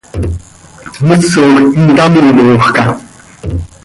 ¿Misoj 1.07 1.55
intamímojca? 1.83 2.83